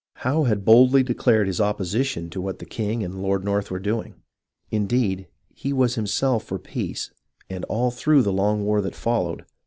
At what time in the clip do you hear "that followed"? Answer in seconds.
8.81-9.45